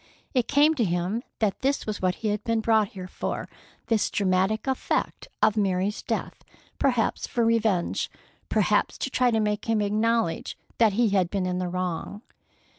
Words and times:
It 0.33 0.47
came 0.47 0.73
to 0.73 0.83
him 0.83 1.21
that 1.37 1.59
this 1.59 1.85
was 1.85 2.01
what 2.01 2.15
he 2.25 2.29
had 2.29 2.43
been 2.43 2.59
brought 2.59 2.87
here 2.87 3.07
for, 3.07 3.47
this 3.85 4.09
dramatic 4.09 4.65
effect 4.65 5.27
of 5.43 5.55
Mary's 5.55 6.01
death, 6.01 6.43
perhaps 6.79 7.27
for 7.27 7.45
revenge, 7.45 8.09
perhaps 8.49 8.97
to 8.97 9.11
try 9.11 9.29
to 9.29 9.39
make 9.39 9.65
him 9.65 9.79
acknowledge 9.79 10.57
that 10.79 10.93
he 10.93 11.09
had 11.09 11.29
been 11.29 11.45
in 11.45 11.59
the 11.59 11.69
wrong. 11.69 12.23